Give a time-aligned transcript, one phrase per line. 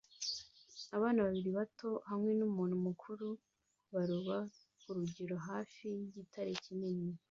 [0.97, 3.27] Abana babiri bato hamwe numuntu mukuru
[3.93, 4.37] baroba
[4.81, 7.09] kurugero hafi yigitare kinini